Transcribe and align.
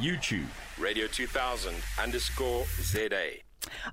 YouTube, 0.00 0.46
Radio 0.78 1.06
2000 1.06 1.74
underscore 2.02 2.64
ZA. 2.82 3.38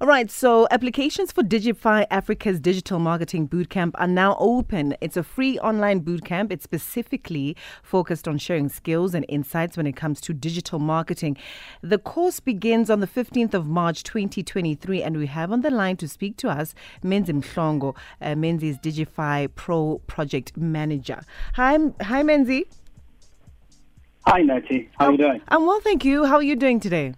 All 0.02 0.08
right, 0.08 0.30
so 0.30 0.68
applications 0.70 1.32
for 1.32 1.44
Digify 1.44 2.06
Africa's 2.12 2.60
digital 2.60 3.00
marketing 3.00 3.48
bootcamp 3.48 3.92
are 3.96 4.08
now 4.08 4.36
open. 4.38 4.96
It's 5.00 5.16
a 5.16 5.24
free 5.24 5.58
online 5.60 6.02
bootcamp. 6.02 6.52
It's 6.52 6.66
specifically 6.66 7.56
focused 7.82 8.28
on 8.28 8.38
sharing 8.38 8.68
skills 8.68 9.14
and 9.14 9.26
insights 9.30 9.78
when 9.78 9.88
it 9.88 9.94
comes 9.94 10.20
to 10.22 10.34
digital 10.34 10.78
marketing. 10.78 11.38
The 11.82 11.98
course 11.98 12.42
begins 12.42 12.90
on 12.90 13.00
the 13.00 13.08
15th 13.08 13.54
of 13.54 13.66
March 13.66 14.04
2023, 14.04 15.02
and 15.02 15.16
we 15.18 15.28
have 15.28 15.54
on 15.54 15.62
the 15.62 15.72
line 15.72 15.96
to 15.98 16.08
speak 16.10 16.36
to 16.38 16.50
us 16.50 16.76
Menzi 17.02 17.42
Mhlongo. 17.42 17.96
Uh, 18.22 18.36
Menzi 18.36 18.64
is 18.64 18.78
Digify 18.78 19.48
Pro 19.56 20.02
Project 20.06 20.58
Manager. 20.58 21.22
Hi, 21.54 21.78
hi 22.02 22.24
Menzi. 22.24 22.66
Hi, 24.26 24.42
Nati. 24.42 24.90
How 24.98 25.08
are 25.08 25.12
you 25.12 25.18
doing? 25.18 25.42
I'm 25.50 25.66
well, 25.66 25.82
thank 25.82 26.06
you. 26.06 26.26
How 26.26 26.36
are 26.36 26.44
you 26.44 26.56
doing 26.56 26.80
today? 26.80 27.14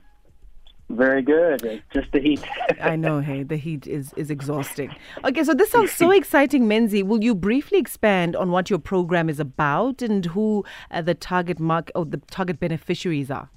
Very 0.89 1.21
good. 1.21 1.63
It's 1.63 1.83
just 1.93 2.11
the 2.11 2.19
heat. 2.19 2.43
I 2.81 2.95
know, 2.95 3.19
hey, 3.19 3.43
the 3.43 3.57
heat 3.57 3.87
is, 3.87 4.13
is 4.13 4.29
exhausting. 4.29 4.95
Okay, 5.23 5.43
so 5.43 5.53
this 5.53 5.71
sounds 5.71 5.91
so 5.91 6.11
exciting, 6.21 6.65
Menzi. 6.65 7.03
Will 7.03 7.23
you 7.23 7.33
briefly 7.33 7.79
expand 7.79 8.35
on 8.35 8.51
what 8.51 8.69
your 8.69 8.79
program 8.79 9.29
is 9.29 9.39
about 9.39 10.01
and 10.01 10.25
who 10.25 10.63
uh, 10.91 11.01
the 11.01 11.15
target 11.15 11.59
mark 11.59 11.91
or 11.95 12.05
the 12.05 12.17
target 12.29 12.59
beneficiaries 12.59 13.31
are? 13.31 13.49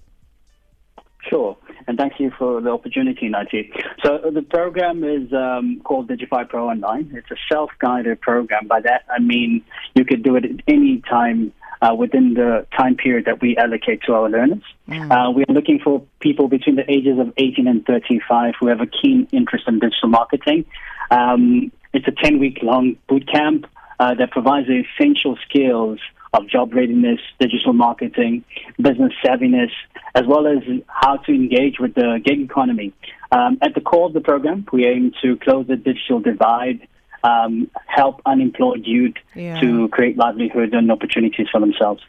Sure. 1.29 1.57
And 1.87 1.99
thank 1.99 2.15
you 2.19 2.31
for 2.39 2.61
the 2.61 2.71
opportunity, 2.71 3.29
Nati. 3.29 3.73
So 4.05 4.17
uh, 4.17 4.31
the 4.31 4.43
program 4.43 5.05
is 5.05 5.33
um, 5.33 5.81
called 5.85 6.09
Digify 6.09 6.49
Pro 6.49 6.69
Online. 6.69 7.11
It's 7.15 7.31
a 7.31 7.37
self-guided 7.51 8.21
program. 8.21 8.69
By 8.69 8.81
that, 8.83 9.05
I 9.11 9.21
mean 9.21 9.65
you 9.95 10.05
could 10.05 10.23
do 10.23 10.37
it 10.37 10.45
at 10.45 10.51
any 10.67 11.03
time 11.09 11.53
uh, 11.83 11.95
within 11.95 12.35
the 12.35 12.67
time 12.77 12.97
period 12.97 13.27
that 13.27 13.41
we 13.41 13.57
allocate 13.57 14.03
to 14.03 14.13
our 14.15 14.29
learners. 14.29 14.63
Mm. 14.89 15.11
Uh, 15.11 15.31
we 15.31 15.45
are 15.45 15.53
looking 15.53 15.79
for 15.79 16.05
people 16.21 16.49
between 16.49 16.77
the 16.77 16.91
ages 16.91 17.19
of 17.19 17.33
18 17.37 17.67
and 17.67 17.85
35 17.85 18.55
who 18.59 18.69
have 18.69 18.81
a 18.81 18.87
keen 18.87 19.29
interest 19.33 19.65
in 19.69 19.79
digital 19.79 20.09
marketing. 20.09 20.65
Um, 21.11 21.73
it's 21.93 22.07
a 22.07 22.13
10 22.13 22.39
week 22.39 22.59
long 22.63 22.97
boot 23.09 23.29
camp 23.33 23.67
uh, 23.99 24.15
that 24.15 24.31
provides 24.31 24.67
the 24.67 24.85
essential 24.85 25.39
skills 25.49 26.01
of 26.33 26.47
job 26.49 26.75
readiness, 26.75 27.21
digital 27.41 27.73
marketing, 27.73 28.45
business 28.77 29.13
savviness, 29.25 29.71
as 30.15 30.25
well 30.27 30.47
as 30.47 30.59
how 30.87 31.17
to 31.17 31.33
engage 31.33 31.79
with 31.79 31.95
the 31.95 32.21
gig 32.25 32.41
economy. 32.41 32.93
Um, 33.33 33.59
at 33.63 33.75
the 33.75 33.81
core 33.81 34.07
of 34.07 34.13
the 34.13 34.21
program, 34.21 34.67
we 34.73 34.87
aim 34.87 35.13
to 35.23 35.37
close 35.37 35.67
the 35.67 35.77
digital 35.77 36.21
divide 36.21 36.87
um, 37.25 37.71
help 37.87 38.21
unemployed 38.27 38.87
youth 38.87 39.15
yeah. 39.35 39.59
to 39.61 39.89
create 39.89 40.17
livelihood 40.17 40.75
and 40.75 40.91
opportunities 40.91 41.49
for 41.51 41.61
themselves. 41.61 42.03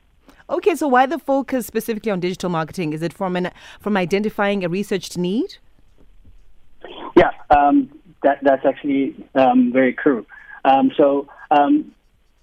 Okay, 0.50 0.76
so 0.76 0.88
why 0.88 1.06
the 1.06 1.20
focus 1.20 1.68
specifically 1.68 2.12
on 2.12 2.20
digital 2.20 2.50
marketing? 2.50 2.94
Is 2.94 3.04
it 3.04 3.14
from 3.14 3.36
an 3.36 3.52
from 3.80 3.96
identifying 3.96 4.64
a 4.64 4.70
researched 4.70 5.18
need? 5.18 5.58
Yeah, 7.16 7.32
um, 7.50 7.90
that 8.24 8.40
that's 8.42 8.66
actually 8.66 9.16
um, 9.36 9.72
very 9.72 9.94
true. 9.94 10.26
Um, 10.66 10.92
so, 10.98 11.28
um, 11.52 11.94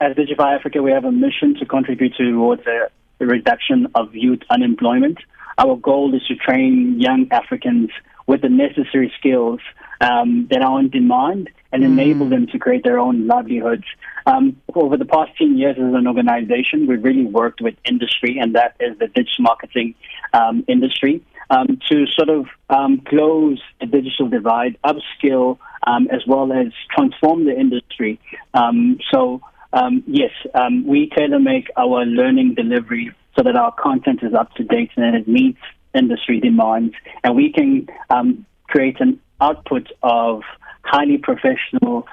at 0.01 0.17
Digify 0.17 0.57
Africa, 0.57 0.83
we 0.83 0.93
have 0.93 1.05
a 1.05 1.13
mission 1.13 1.55
to 1.57 1.67
contribute 1.67 2.15
towards 2.15 2.63
a 2.67 2.89
reduction 3.19 3.89
of 3.95 4.15
youth 4.15 4.41
unemployment. 4.51 5.19
Our 5.59 5.77
goal 5.77 6.15
is 6.15 6.23
to 6.29 6.37
train 6.37 7.01
young 7.01 7.27
Africans 7.31 7.91
with 8.27 8.43
the 8.43 8.49
necessary 8.49 9.13
skills 9.19 9.61
um, 10.01 10.49
that 10.51 10.63
are 10.63 10.81
in 10.81 10.91
demand 10.91 11.51
and 11.73 11.83
mm. 11.83 11.87
enable 11.87 12.29
them 12.29 12.47
to 12.49 12.59
create 12.59 12.85
their 12.85 12.99
own 12.99 13.27
livelihoods. 13.27 13.85
Um, 14.27 14.61
over 14.75 14.97
the 14.97 15.05
past 15.05 15.33
10 15.39 15.57
years 15.57 15.77
as 15.79 15.95
an 15.95 16.07
organization, 16.07 16.87
we've 16.87 17.03
really 17.03 17.25
worked 17.25 17.61
with 17.61 17.75
industry, 17.85 18.39
and 18.41 18.55
that 18.57 18.77
is 18.81 18.99
the 18.99 19.07
digital 19.07 19.43
marketing 19.43 19.95
um, 20.33 20.65
industry, 20.67 21.23
um, 21.51 21.79
to 21.89 22.07
sort 22.09 22.29
of 22.29 22.47
um, 22.69 23.01
close 23.03 23.61
the 23.81 23.87
digital 23.87 24.29
divide, 24.29 24.77
upskill, 24.85 25.59
um, 25.87 26.09
as 26.11 26.27
well 26.27 26.53
as 26.53 26.73
transform 26.91 27.45
the 27.45 27.57
industry. 27.57 28.19
so, 29.13 29.41
yes, 30.07 30.33
we 30.85 31.09
tailor 31.17 31.39
make 31.39 31.71
our 31.77 32.05
learning 32.05 32.55
delivery 32.55 33.13
so 33.37 33.43
that 33.43 33.55
our 33.55 33.73
content 33.73 34.21
is 34.23 34.35
up 34.35 34.53
to 34.55 34.65
date 34.65 34.91
and 34.97 35.15
it 35.15 35.29
meets 35.29 35.61
industry 35.97 36.41
demands, 36.41 36.95
and 37.25 37.37
we 37.37 37.53
can 37.53 37.89
create 38.69 39.01
an 39.01 39.21
output 39.41 39.89
of 40.03 40.43
highly 40.83 41.19
professional 41.19 42.07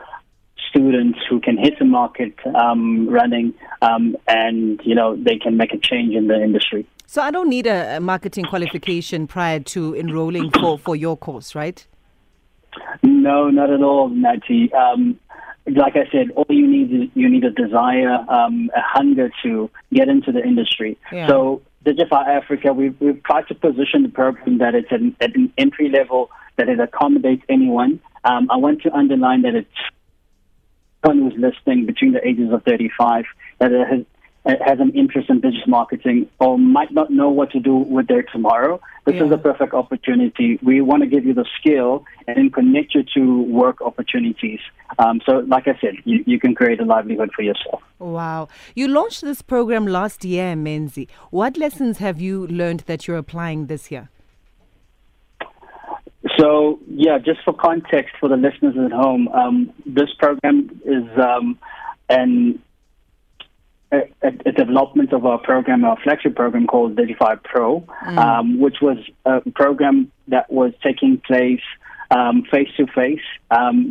students 0.70 1.20
who 1.30 1.40
can 1.40 1.58
hit 1.58 1.78
the 1.78 1.86
market 1.86 2.34
um, 2.56 3.08
running 3.08 3.54
um, 3.82 4.16
and 4.28 4.82
you 4.84 4.96
know 4.96 5.16
they 5.16 5.38
can 5.38 5.56
make 5.58 5.74
a 5.74 5.78
change 5.78 6.16
in 6.16 6.28
the 6.28 6.42
industry 6.42 6.86
so 7.06 7.22
i 7.22 7.30
don't 7.30 7.50
need 7.50 7.68
a, 7.68 7.98
a 7.98 8.00
marketing 8.00 8.44
qualification 8.44 9.28
prior 9.28 9.60
to 9.60 9.96
enrolling 9.96 10.50
for, 10.50 10.80
for 10.80 10.96
your 10.96 11.16
course 11.16 11.54
right 11.54 11.86
no 13.04 13.50
not 13.50 13.70
at 13.70 13.82
all 13.82 14.10
Nati. 14.10 14.72
Um, 14.74 15.20
like 15.66 15.96
I 15.96 16.10
said, 16.12 16.32
all 16.36 16.46
you 16.50 16.68
need 16.68 16.92
is 16.92 17.10
you 17.14 17.30
need 17.30 17.46
a 17.46 17.52
desire, 17.52 18.16
um, 18.30 18.70
a 18.76 18.82
hunger 18.82 19.32
to 19.44 19.70
get 19.94 20.10
into 20.10 20.32
the 20.32 20.44
industry. 20.44 20.98
Yeah. 21.12 21.28
So 21.28 21.62
Digify 21.86 22.28
Africa, 22.28 22.74
we've, 22.74 22.96
we've 23.00 23.22
tried 23.24 23.48
to 23.50 23.56
position 23.56 24.04
the 24.04 24.10
program 24.10 24.60
that 24.60 24.76
it's 24.76 24.92
an, 24.92 25.16
at 25.20 25.36
an 25.36 25.52
entry 25.58 25.90
level 25.90 26.30
that 26.56 26.70
it 26.70 26.80
accommodates 26.80 27.44
anyone. 27.50 28.00
Um, 28.24 28.50
I 28.50 28.58
want 28.58 28.82
to 28.84 28.94
underline 28.94 29.42
that 29.42 29.56
it's 29.56 29.70
someone 31.06 31.32
who's 31.32 31.40
listening 31.40 31.86
between 31.86 32.14
the 32.14 32.26
ages 32.26 32.52
of 32.54 32.64
35 32.64 33.26
that 33.60 33.72
it 33.72 33.88
has, 33.88 34.06
has 34.46 34.80
an 34.80 34.92
interest 34.94 35.30
in 35.30 35.40
digital 35.40 35.68
marketing 35.68 36.30
or 36.40 36.60
might 36.60 36.92
not 36.92 37.10
know 37.10 37.30
what 37.30 37.52
to 37.52 37.60
do 37.60 37.76
with 37.76 38.08
their 38.08 38.24
tomorrow. 38.24 38.80
This 39.06 39.16
yeah. 39.16 39.26
is 39.26 39.32
a 39.32 39.38
perfect 39.38 39.74
opportunity. 39.74 40.60
We 40.62 40.82
want 40.82 41.02
to 41.04 41.08
give 41.08 41.26
you 41.26 41.34
the 41.34 41.46
skill 41.60 42.06
and 42.28 42.54
connect 42.54 42.94
you 42.94 43.04
to 43.16 43.44
work 43.44 43.82
opportunities. 43.82 44.60
Um, 45.00 45.22
so, 45.26 45.40
like 45.48 45.68
I 45.68 45.78
said, 45.80 45.96
you, 46.04 46.24
you 46.28 46.40
can 46.40 46.56
create 46.56 46.80
a 46.82 46.86
livelihood 46.86 47.32
for 47.36 47.42
yourself. 47.42 47.82
Wow. 48.00 48.50
You 48.76 48.88
launched 48.88 49.22
this 49.22 49.42
program 49.42 49.88
last 49.88 50.26
year, 50.26 50.56
Menzi. 50.56 51.08
What 51.32 51.58
lessons 51.58 52.00
have 52.00 52.20
you 52.20 52.48
learned 52.48 52.82
that 52.82 53.08
you're 53.08 53.18
applying 53.18 53.68
this 53.68 53.92
year? 53.92 54.10
So, 56.40 56.80
yeah, 56.88 57.18
just 57.18 57.42
for 57.44 57.54
context 57.54 58.16
for 58.20 58.30
the 58.30 58.38
listeners 58.38 58.76
at 58.78 58.92
home, 58.92 59.28
um, 59.30 59.74
this 59.86 60.10
program 60.18 60.82
is 60.86 61.04
um, 61.18 61.60
an, 62.10 62.62
a, 63.94 64.28
a, 64.28 64.52
development 64.52 65.14
of 65.14 65.26
our 65.26 65.38
program, 65.38 65.86
our 65.86 65.98
flagship 66.04 66.36
program 66.36 66.68
called 66.68 66.96
Digify 66.96 67.42
Pro, 67.44 67.82
mm. 67.82 68.18
um, 68.18 68.60
which 68.60 68.78
was 68.82 68.98
a 69.26 69.42
program 69.52 70.12
that 70.28 70.52
was 70.52 70.74
taking 70.82 71.22
place 71.26 71.62
face 72.52 72.70
to 72.78 72.86
face. 72.88 73.26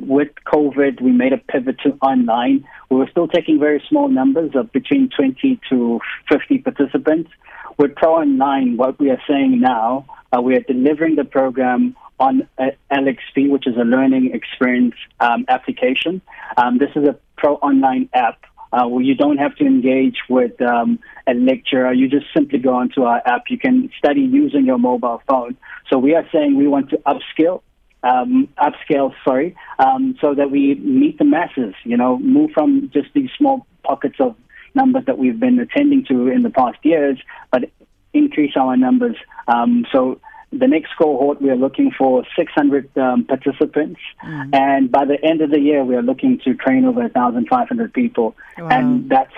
With 0.07 0.29
COVID, 0.47 1.01
we 1.01 1.11
made 1.13 1.33
a 1.33 1.39
pivot 1.39 1.77
to 1.85 1.91
online. 2.03 2.65
We 2.91 2.97
were 2.97 3.09
still 3.11 3.27
taking 3.27 3.59
very 3.59 3.83
small 3.89 4.09
numbers 4.09 4.53
of 4.55 4.71
between 4.73 5.09
20 5.09 5.61
to 5.71 6.01
50 6.29 6.59
participants. 6.59 7.31
With 7.79 7.97
Pro 7.97 8.17
Online, 8.17 8.77
what 8.77 8.99
we 9.01 9.11
are 9.11 9.23
saying 9.29 9.61
now, 9.61 10.05
uh, 10.33 10.41
we 10.41 10.55
are 10.57 10.61
delivering 10.61 11.17
the 11.17 11.25
program 11.25 11.97
on 12.21 12.47
uh, 12.59 12.67
LXP, 12.93 13.51
which 13.51 13.67
is 13.67 13.77
a 13.77 13.85
learning 13.85 14.31
experience 14.35 14.95
um, 15.21 15.45
application. 15.49 16.21
Um, 16.57 16.79
this 16.79 16.91
is 16.95 17.05
a 17.09 17.17
pro 17.37 17.57
online 17.57 18.09
app 18.15 18.45
uh, 18.73 18.87
where 18.87 19.03
you 19.03 19.15
don't 19.15 19.39
have 19.39 19.55
to 19.57 19.67
engage 19.67 20.17
with 20.29 20.61
um, 20.63 20.99
a 21.27 21.35
lecturer. 21.35 21.93
You 21.93 22.09
just 22.09 22.27
simply 22.35 22.59
go 22.59 22.75
onto 22.75 23.03
our 23.03 23.23
app. 23.27 23.45
You 23.49 23.59
can 23.59 23.91
study 23.99 24.23
using 24.23 24.65
your 24.65 24.79
mobile 24.79 25.23
phone. 25.29 25.57
So 25.91 25.99
we 25.99 26.15
are 26.15 26.27
saying 26.33 26.57
we 26.57 26.67
want 26.67 26.91
to 26.91 26.99
upskill. 27.07 27.63
Um, 28.05 28.49
upscale, 28.59 29.15
sorry, 29.25 29.55
um, 29.79 30.17
so 30.21 30.35
that 30.35 30.51
we 30.51 30.75
meet 30.75 31.19
the 31.19 31.25
masses. 31.25 31.73
You 31.85 31.97
know, 31.97 32.19
move 32.19 32.51
from 32.53 32.91
just 32.93 33.07
these 33.15 33.31
small 33.39 33.65
pockets 33.85 34.17
of 34.19 34.35
numbers 34.75 35.05
that 35.07 35.19
we've 35.19 35.39
been 35.39 35.61
attending 35.61 36.05
to 36.07 36.27
in 36.27 36.43
the 36.43 36.51
past 36.51 36.79
years, 36.83 37.19
but 37.53 37.71
increase 38.13 38.57
our 38.57 38.77
numbers. 38.77 39.17
Um, 39.47 39.87
so 39.93 40.21
the 40.53 40.69
next 40.69 40.93
cohort, 40.99 41.41
we 41.41 41.49
are 41.51 41.57
looking 41.57 41.91
for 41.97 42.25
600 42.37 42.97
um, 42.99 43.25
participants. 43.25 44.01
Mm. 44.23 44.55
And 44.55 44.93
by 44.93 45.07
the 45.07 45.17
end 45.25 45.41
of 45.41 45.51
the 45.51 45.59
year, 45.59 45.83
we 45.83 45.97
are 45.97 46.03
looking 46.03 46.39
to 46.45 46.55
train 46.55 46.85
over 46.85 47.01
1,500 47.01 47.93
people. 47.93 48.37
Wow. 48.59 48.69
And 48.69 49.09
that's 49.09 49.33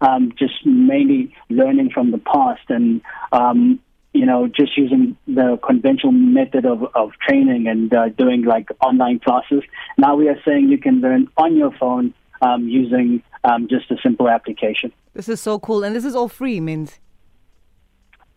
um, 0.00 0.32
just 0.38 0.64
mainly 0.64 1.34
learning 1.50 1.90
from 1.90 2.12
the 2.12 2.18
past 2.18 2.62
and, 2.68 3.00
um, 3.32 3.80
you 4.12 4.24
know, 4.24 4.46
just 4.46 4.76
using 4.76 5.16
the 5.26 5.58
conventional 5.66 6.12
method 6.12 6.64
of, 6.64 6.84
of 6.94 7.10
training 7.26 7.66
and 7.66 7.92
uh, 7.92 8.08
doing 8.10 8.44
like 8.44 8.68
online 8.80 9.18
classes. 9.18 9.62
Now 9.98 10.14
we 10.14 10.28
are 10.28 10.40
saying 10.44 10.68
you 10.68 10.78
can 10.78 11.00
learn 11.00 11.28
on 11.36 11.56
your 11.56 11.72
phone 11.72 12.14
um, 12.40 12.68
using 12.68 13.22
um, 13.42 13.66
just 13.68 13.90
a 13.90 13.96
simple 14.00 14.28
application. 14.28 14.92
This 15.14 15.28
is 15.28 15.40
so 15.40 15.58
cool. 15.58 15.82
And 15.82 15.96
this 15.96 16.04
is 16.04 16.14
all 16.14 16.28
free, 16.28 16.60
Menzi 16.60 16.98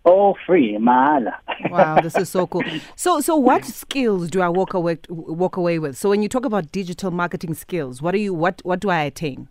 all 0.05 0.37
free, 0.45 0.77
mal. 0.77 1.25
wow, 1.69 1.99
this 1.99 2.15
is 2.15 2.29
so 2.29 2.47
cool. 2.47 2.63
So, 2.95 3.19
so 3.19 3.35
what 3.35 3.65
skills 3.65 4.29
do 4.29 4.41
I 4.41 4.49
walk 4.49 4.73
away 4.73 4.97
walk 5.09 5.57
away 5.57 5.79
with? 5.79 5.97
So, 5.97 6.09
when 6.09 6.21
you 6.21 6.29
talk 6.29 6.45
about 6.45 6.71
digital 6.71 7.11
marketing 7.11 7.53
skills, 7.55 8.01
what 8.01 8.11
do 8.11 8.19
you 8.19 8.33
what 8.33 8.61
what 8.63 8.79
do 8.79 8.89
I 8.89 9.01
attain? 9.01 9.49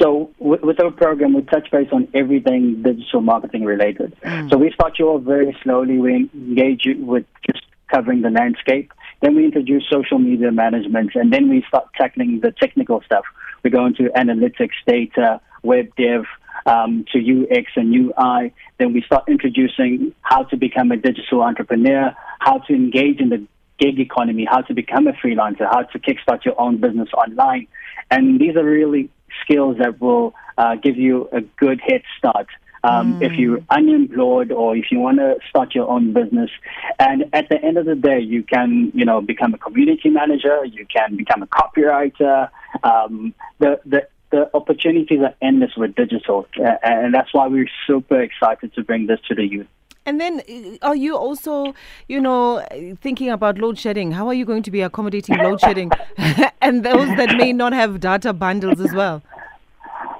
So 0.00 0.30
with, 0.38 0.62
with 0.62 0.82
our 0.82 0.90
program, 0.90 1.34
we 1.34 1.42
touch 1.42 1.70
base 1.70 1.88
on 1.92 2.08
everything 2.14 2.82
digital 2.82 3.20
marketing 3.20 3.64
related. 3.64 4.16
Mm. 4.24 4.50
So 4.50 4.56
we 4.56 4.72
start 4.72 4.98
you 4.98 5.08
off 5.08 5.22
very 5.22 5.56
slowly. 5.62 5.98
We 5.98 6.30
engage 6.34 6.86
you 6.86 7.04
with 7.04 7.26
just 7.46 7.64
covering 7.92 8.22
the 8.22 8.30
landscape. 8.30 8.92
Then 9.20 9.34
we 9.36 9.44
introduce 9.44 9.84
social 9.90 10.18
media 10.18 10.50
management, 10.50 11.10
and 11.14 11.32
then 11.32 11.48
we 11.48 11.62
start 11.68 11.88
tackling 11.96 12.40
the 12.40 12.52
technical 12.52 13.02
stuff. 13.02 13.24
We 13.62 13.70
go 13.70 13.86
into 13.86 14.04
analytics, 14.16 14.72
data, 14.86 15.40
web 15.62 15.94
dev, 15.96 16.24
um, 16.66 17.04
to 17.12 17.18
UX 17.18 17.72
and 17.76 17.94
UI. 17.94 18.52
Then 18.78 18.92
we 18.92 19.02
start 19.02 19.24
introducing 19.28 20.14
how 20.22 20.44
to 20.44 20.56
become 20.56 20.90
a 20.92 20.96
digital 20.96 21.42
entrepreneur, 21.42 22.14
how 22.38 22.58
to 22.58 22.74
engage 22.74 23.20
in 23.20 23.28
the 23.28 23.44
gig 23.78 23.98
economy, 23.98 24.46
how 24.48 24.60
to 24.62 24.74
become 24.74 25.06
a 25.06 25.12
freelancer, 25.12 25.66
how 25.70 25.82
to 25.82 25.98
kickstart 25.98 26.44
your 26.44 26.60
own 26.60 26.78
business 26.78 27.08
online. 27.14 27.66
And 28.10 28.40
these 28.40 28.56
are 28.56 28.64
really 28.64 29.10
skills 29.42 29.78
that 29.78 30.00
will 30.00 30.34
uh, 30.58 30.76
give 30.76 30.96
you 30.96 31.28
a 31.32 31.40
good 31.40 31.80
head 31.80 32.02
start. 32.18 32.48
Um, 32.84 33.20
Mm. 33.20 33.22
If 33.22 33.32
you're 33.38 33.60
unemployed 33.70 34.50
or 34.50 34.76
if 34.76 34.86
you 34.90 34.98
want 34.98 35.18
to 35.18 35.36
start 35.48 35.74
your 35.74 35.88
own 35.88 36.12
business, 36.12 36.50
and 36.98 37.24
at 37.32 37.48
the 37.48 37.62
end 37.62 37.76
of 37.78 37.86
the 37.86 37.94
day, 37.94 38.18
you 38.18 38.42
can, 38.42 38.90
you 38.92 39.04
know, 39.04 39.20
become 39.20 39.54
a 39.54 39.58
community 39.58 40.10
manager, 40.10 40.64
you 40.64 40.84
can 40.86 41.16
become 41.16 41.42
a 41.42 41.46
copywriter. 41.46 42.50
Um, 42.82 43.34
the 43.60 43.80
the 43.86 44.08
the 44.32 44.50
opportunities 44.54 45.20
are 45.20 45.34
endless 45.40 45.76
with 45.76 45.94
digital, 45.94 46.46
uh, 46.58 46.72
and 46.82 47.14
that's 47.14 47.32
why 47.32 47.46
we're 47.46 47.68
super 47.86 48.20
excited 48.20 48.74
to 48.74 48.82
bring 48.82 49.06
this 49.06 49.20
to 49.28 49.34
the 49.36 49.46
youth. 49.46 49.68
And 50.04 50.20
then, 50.20 50.40
uh, 50.82 50.88
are 50.88 50.96
you 50.96 51.16
also, 51.16 51.74
you 52.08 52.20
know, 52.20 52.64
thinking 53.00 53.30
about 53.30 53.58
load 53.58 53.78
shedding? 53.78 54.10
How 54.10 54.26
are 54.26 54.34
you 54.34 54.44
going 54.44 54.64
to 54.64 54.70
be 54.72 54.80
accommodating 54.80 55.36
load 55.38 55.60
shedding 55.66 55.92
and 56.60 56.84
those 56.84 57.06
that 57.18 57.36
may 57.36 57.52
not 57.52 57.72
have 57.72 58.00
data 58.00 58.32
bundles 58.32 58.80
as 58.80 58.92
well? 58.92 59.22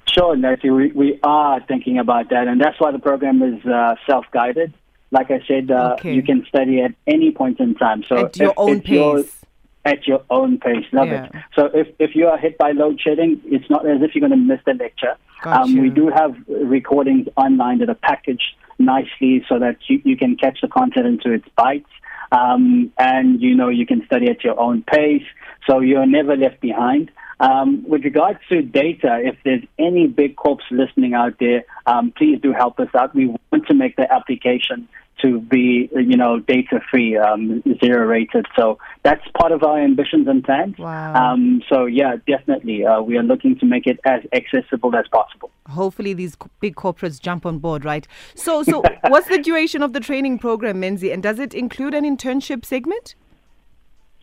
Sure, 0.06 0.36
Nancy, 0.36 0.70
we, 0.70 0.92
we 0.92 1.18
are 1.24 1.60
thinking 1.66 1.98
about 1.98 2.28
that, 2.30 2.46
and 2.46 2.60
that's 2.60 2.78
why 2.78 2.92
the 2.92 2.98
program 2.98 3.42
is 3.42 3.64
uh, 3.66 3.96
self-guided. 4.06 4.72
Like 5.10 5.30
I 5.30 5.40
said, 5.48 5.70
uh, 5.70 5.94
Okay. 5.98 6.14
you 6.14 6.22
can 6.22 6.44
study 6.48 6.80
at 6.82 6.92
any 7.06 7.32
point 7.32 7.58
in 7.60 7.74
time. 7.74 8.04
So 8.08 8.26
At 8.26 8.36
your 8.36 8.50
if- 8.50 8.58
own 8.58 8.76
if 8.78 8.84
pace. 8.84 9.41
At 9.84 10.06
your 10.06 10.22
own 10.30 10.58
pace, 10.58 10.84
love 10.92 11.08
Yeah. 11.08 11.24
it. 11.24 11.32
So 11.56 11.66
if, 11.74 11.88
if 11.98 12.14
you 12.14 12.28
are 12.28 12.38
hit 12.38 12.56
by 12.56 12.70
load 12.70 13.00
shedding, 13.00 13.40
it's 13.44 13.68
not 13.68 13.84
as 13.86 14.00
if 14.00 14.14
you're 14.14 14.26
going 14.26 14.38
to 14.38 14.44
miss 14.52 14.60
the 14.64 14.74
lecture. 14.74 15.16
Gotcha. 15.42 15.62
Um, 15.62 15.76
we 15.80 15.90
do 15.90 16.08
have 16.08 16.36
recordings 16.48 17.26
online 17.36 17.78
that 17.78 17.88
are 17.88 17.96
packaged 17.96 18.54
nicely 18.78 19.44
so 19.48 19.58
that 19.58 19.78
you, 19.88 20.00
you 20.04 20.16
can 20.16 20.36
catch 20.36 20.60
the 20.60 20.68
content 20.68 21.06
into 21.06 21.32
its 21.32 21.46
bites. 21.56 21.90
Um, 22.30 22.92
and 22.96 23.42
you 23.42 23.54
know 23.54 23.68
you 23.68 23.84
can 23.84 24.06
study 24.06 24.28
at 24.28 24.42
your 24.42 24.58
own 24.58 24.82
pace, 24.84 25.24
so 25.68 25.80
you're 25.80 26.06
never 26.06 26.34
left 26.34 26.60
behind. 26.62 27.10
Um, 27.40 27.84
with 27.86 28.04
regards 28.04 28.38
to 28.48 28.62
data, 28.62 29.18
if 29.22 29.36
there's 29.44 29.64
any 29.78 30.06
big 30.06 30.36
corps 30.36 30.62
listening 30.70 31.12
out 31.12 31.34
there, 31.40 31.64
um, 31.86 32.12
please 32.16 32.38
do 32.40 32.52
help 32.52 32.78
us 32.80 32.88
out. 32.94 33.14
We 33.14 33.26
want 33.50 33.66
to 33.66 33.74
make 33.74 33.96
the 33.96 34.10
application 34.10 34.88
to 35.22 35.40
be, 35.40 35.88
you 35.94 36.16
know, 36.16 36.40
data 36.40 36.80
free, 36.90 37.16
um, 37.16 37.62
zero 37.82 38.06
rated. 38.06 38.46
So 38.56 38.78
that's 39.02 39.22
part 39.38 39.52
of 39.52 39.62
our 39.62 39.78
ambitions 39.78 40.28
and 40.28 40.44
plans. 40.44 40.78
Wow. 40.78 41.14
Um, 41.14 41.62
so 41.68 41.86
yeah, 41.86 42.16
definitely, 42.26 42.84
uh, 42.84 43.00
we 43.00 43.16
are 43.16 43.22
looking 43.22 43.58
to 43.60 43.66
make 43.66 43.86
it 43.86 43.98
as 44.04 44.20
accessible 44.32 44.94
as 44.96 45.06
possible. 45.08 45.50
Hopefully, 45.68 46.12
these 46.12 46.36
big 46.60 46.74
corporates 46.76 47.20
jump 47.20 47.46
on 47.46 47.58
board, 47.58 47.84
right? 47.84 48.06
So, 48.34 48.62
so 48.62 48.82
what's 49.08 49.28
the 49.28 49.38
duration 49.38 49.82
of 49.82 49.92
the 49.92 50.00
training 50.00 50.38
program, 50.38 50.80
Menzi, 50.80 51.12
and 51.12 51.22
does 51.22 51.38
it 51.38 51.54
include 51.54 51.94
an 51.94 52.04
internship 52.04 52.64
segment? 52.64 53.14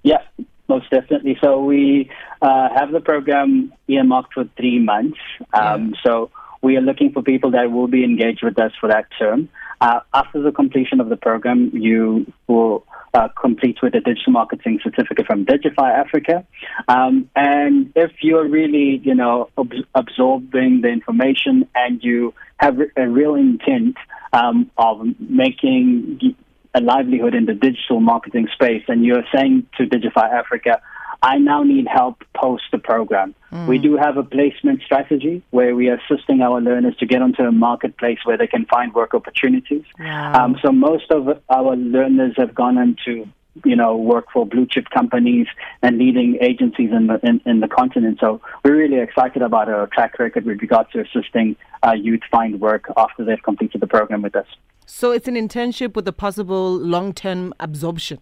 Yeah, 0.04 0.22
most 0.68 0.90
definitely. 0.90 1.38
So 1.42 1.64
we 1.64 2.10
uh, 2.42 2.70
have 2.76 2.92
the 2.92 3.02
program 3.02 3.74
earmarked 3.88 4.34
for 4.34 4.46
three 4.58 4.80
months. 4.80 5.20
Um, 5.54 5.96
So 6.04 6.32
we 6.62 6.78
are 6.78 6.82
looking 6.82 7.12
for 7.12 7.22
people 7.22 7.52
that 7.52 7.72
will 7.72 7.88
be 7.88 8.04
engaged 8.04 8.44
with 8.44 8.60
us 8.60 8.72
for 8.80 8.90
that 8.90 9.08
term. 9.18 9.50
Uh, 9.82 10.02
after 10.14 10.42
the 10.42 10.52
completion 10.52 11.00
of 11.00 11.08
the 11.10 11.16
program, 11.16 11.72
you 11.74 12.32
will 12.48 12.86
uh, 13.14 13.30
complete 13.40 13.78
with 13.82 13.96
a 13.96 14.02
digital 14.02 14.34
marketing 14.34 14.80
certificate 14.84 15.26
from 15.26 15.46
Digify 15.46 15.90
Africa. 15.92 16.46
Um, 16.88 17.30
and 17.36 17.92
if 17.96 18.12
you're 18.22 18.48
really, 18.48 19.02
you 19.04 19.16
know, 19.16 19.50
ab- 19.58 19.86
absorbing 19.96 20.82
the 20.82 20.90
information 20.90 21.68
and 21.76 22.04
you 22.04 22.34
have 22.58 22.78
a 22.98 23.08
real 23.08 23.36
intent 23.36 23.96
um, 24.34 24.70
of 24.78 25.02
making 25.20 26.36
a 26.76 26.82
livelihood 26.82 27.34
in 27.34 27.46
the 27.46 27.54
digital 27.54 28.00
marketing 28.00 28.48
space, 28.54 28.84
and 28.88 29.04
you're 29.04 29.24
saying 29.34 29.66
to 29.78 29.86
Digify 29.86 30.32
Africa, 30.32 30.82
I 31.22 31.38
now 31.38 31.64
need 31.64 31.88
help 31.88 32.24
post 32.34 32.64
the 32.72 32.78
program. 32.78 33.36
We 33.68 33.80
do 33.80 33.98
have 33.98 34.18
a 34.18 34.24
placement 34.24 34.84
strategy 34.84 35.42
where 35.50 35.76
we 35.76 35.90
are 35.90 36.00
assisting 36.00 36.42
our 36.42 36.62
learners 36.62 36.96
to 36.98 37.06
get 37.08 37.22
onto 37.22 37.42
a 37.42 37.52
marketplace 37.52 38.20
where 38.24 38.38
they 38.38 38.48
can 38.48 38.66
find 38.68 38.94
work 38.94 39.16
opportunities. 39.16 39.84
Wow. 40.00 40.34
Um, 40.34 40.58
so 40.62 40.72
most 40.72 41.10
of 41.10 41.28
our 41.50 41.76
learners 41.76 42.36
have 42.38 42.54
gone 42.54 42.78
into 42.78 43.28
you 43.66 43.76
know 43.76 43.98
work 43.98 44.28
for 44.32 44.46
blue 44.46 44.68
chip 44.70 44.86
companies 44.94 45.48
and 45.82 45.98
leading 45.98 46.38
agencies 46.42 46.92
in 46.92 47.08
the 47.08 47.20
in, 47.24 47.42
in 47.46 47.60
the 47.60 47.68
continent. 47.68 48.20
So 48.22 48.40
we're 48.64 48.78
really 48.78 49.00
excited 49.00 49.42
about 49.42 49.68
our 49.68 49.88
track 49.88 50.20
record 50.20 50.46
with 50.46 50.62
regard 50.62 50.92
to 50.92 51.02
assisting 51.02 51.56
uh, 51.86 51.94
youth 51.94 52.22
find 52.32 52.62
work 52.62 52.86
after 52.98 53.26
they've 53.26 53.42
completed 53.44 53.82
the 53.82 53.88
program 53.88 54.22
with 54.22 54.36
us. 54.36 54.48
So 54.86 55.12
it's 55.12 55.28
an 55.28 55.36
internship 55.36 55.96
with 55.96 56.08
a 56.08 56.14
possible 56.14 56.76
long-term 56.76 57.54
absorption. 57.60 58.20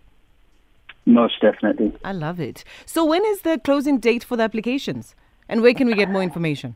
Most 1.08 1.40
definitely. 1.40 1.94
I 2.04 2.12
love 2.12 2.38
it. 2.38 2.66
So 2.86 3.06
when 3.06 3.24
is 3.26 3.42
the 3.42 3.58
closing 3.64 3.98
date 3.98 4.26
for 4.26 4.36
the 4.36 4.44
applications, 4.44 5.16
and 5.48 5.62
where 5.62 5.74
can 5.74 5.88
we 5.88 5.94
get 5.94 6.10
more 6.10 6.22
information? 6.22 6.76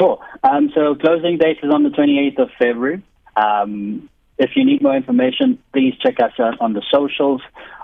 Sure. 0.00 0.18
Um, 0.42 0.70
so 0.74 0.94
closing 0.94 1.36
date 1.36 1.58
is 1.62 1.70
on 1.70 1.82
the 1.82 1.90
28th 1.90 2.38
of 2.38 2.48
February. 2.58 3.02
Um, 3.36 4.08
if 4.38 4.52
you 4.56 4.64
need 4.64 4.82
more 4.82 4.96
information, 4.96 5.58
please 5.74 5.94
check 6.02 6.20
us 6.20 6.32
out 6.38 6.58
on 6.58 6.72
the 6.72 6.82
socials 6.90 7.42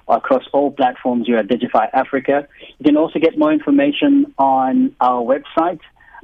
across 0.08 0.44
all 0.54 0.70
platforms. 0.70 1.28
You 1.28 1.36
are 1.36 1.42
Digify 1.42 1.90
Africa. 1.92 2.48
You 2.78 2.84
can 2.84 2.96
also 2.96 3.18
get 3.18 3.38
more 3.38 3.52
information 3.52 4.34
on 4.38 4.96
our 4.98 5.22
website. 5.22 5.80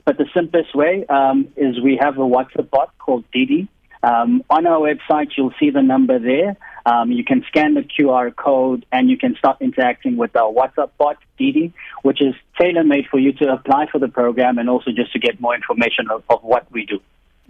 But 0.06 0.16
the 0.16 0.26
simplest 0.34 0.74
way 0.74 1.04
um, 1.10 1.48
is 1.56 1.78
we 1.78 1.98
have 2.00 2.16
a 2.16 2.22
WhatsApp 2.22 2.70
bot 2.70 2.96
called 2.98 3.24
Didi. 3.32 3.68
Um, 4.02 4.42
on 4.48 4.66
our 4.66 4.80
website, 4.80 5.28
you'll 5.36 5.54
see 5.60 5.68
the 5.68 5.82
number 5.82 6.18
there. 6.18 6.56
Um, 6.86 7.10
you 7.10 7.24
can 7.24 7.44
scan 7.48 7.74
the 7.74 7.82
QR 7.82 8.34
code 8.34 8.84
and 8.92 9.08
you 9.08 9.16
can 9.16 9.36
start 9.36 9.58
interacting 9.60 10.16
with 10.16 10.36
our 10.36 10.52
WhatsApp 10.52 10.90
bot, 10.98 11.16
Didi, 11.38 11.72
which 12.02 12.20
is 12.20 12.34
tailor 12.60 12.84
made 12.84 13.06
for 13.10 13.18
you 13.18 13.32
to 13.34 13.52
apply 13.52 13.86
for 13.90 13.98
the 13.98 14.08
program 14.08 14.58
and 14.58 14.68
also 14.68 14.90
just 14.90 15.12
to 15.12 15.18
get 15.18 15.40
more 15.40 15.54
information 15.54 16.10
of, 16.10 16.22
of 16.28 16.42
what 16.42 16.70
we 16.70 16.84
do. 16.84 17.00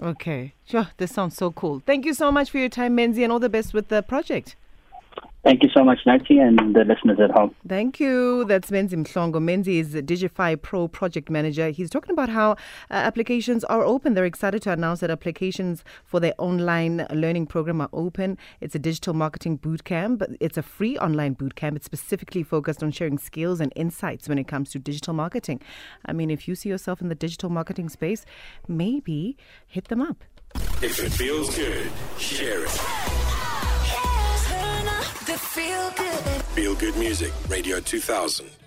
Okay, 0.00 0.54
sure. 0.66 0.88
This 0.96 1.12
sounds 1.12 1.36
so 1.36 1.50
cool. 1.50 1.82
Thank 1.84 2.04
you 2.04 2.14
so 2.14 2.30
much 2.32 2.50
for 2.50 2.58
your 2.58 2.68
time, 2.68 2.96
Menzi, 2.96 3.22
and 3.22 3.32
all 3.32 3.38
the 3.38 3.48
best 3.48 3.72
with 3.72 3.88
the 3.88 4.02
project. 4.02 4.56
Thank 5.44 5.62
you 5.62 5.68
so 5.74 5.84
much, 5.84 5.98
Nancy, 6.06 6.38
and 6.38 6.58
the 6.74 6.84
listeners 6.84 7.20
at 7.20 7.30
home. 7.30 7.54
Thank 7.68 8.00
you. 8.00 8.46
That's 8.46 8.70
Menzi 8.70 8.94
Mhlongo. 8.94 9.34
Menzi 9.34 9.78
is 9.78 9.92
the 9.92 10.02
Digify 10.02 10.60
Pro 10.60 10.88
project 10.88 11.28
manager. 11.28 11.68
He's 11.68 11.90
talking 11.90 12.12
about 12.12 12.30
how 12.30 12.52
uh, 12.52 12.56
applications 12.90 13.62
are 13.64 13.84
open. 13.84 14.14
They're 14.14 14.24
excited 14.24 14.62
to 14.62 14.72
announce 14.72 15.00
that 15.00 15.10
applications 15.10 15.84
for 16.02 16.18
their 16.18 16.32
online 16.38 17.06
learning 17.12 17.48
program 17.48 17.82
are 17.82 17.90
open. 17.92 18.38
It's 18.62 18.74
a 18.74 18.78
digital 18.78 19.12
marketing 19.12 19.56
boot 19.56 19.84
camp. 19.84 20.22
It's 20.40 20.56
a 20.56 20.62
free 20.62 20.96
online 20.96 21.34
boot 21.34 21.56
camp. 21.56 21.76
It's 21.76 21.84
specifically 21.84 22.42
focused 22.42 22.82
on 22.82 22.90
sharing 22.90 23.18
skills 23.18 23.60
and 23.60 23.70
insights 23.76 24.30
when 24.30 24.38
it 24.38 24.48
comes 24.48 24.70
to 24.70 24.78
digital 24.78 25.12
marketing. 25.12 25.60
I 26.06 26.14
mean, 26.14 26.30
if 26.30 26.48
you 26.48 26.54
see 26.54 26.70
yourself 26.70 27.02
in 27.02 27.10
the 27.10 27.14
digital 27.14 27.50
marketing 27.50 27.90
space, 27.90 28.24
maybe 28.66 29.36
hit 29.66 29.88
them 29.88 30.00
up. 30.00 30.24
If 30.80 31.04
it 31.04 31.10
feels 31.10 31.54
good, 31.54 31.90
share 32.18 32.64
it. 32.64 33.43
Feel 35.54 35.92
good. 35.96 36.42
Feel 36.56 36.74
Good 36.74 36.96
Music, 36.96 37.32
Radio 37.48 37.78
2000. 37.78 38.63